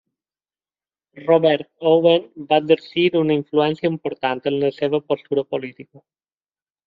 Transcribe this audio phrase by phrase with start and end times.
[1.25, 6.05] Robert Owen va exercir una influència important en la seva postura política.